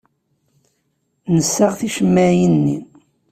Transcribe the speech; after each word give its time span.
Nessaɣ 1.35 1.71
ticemmaɛin-nni. 1.79 2.77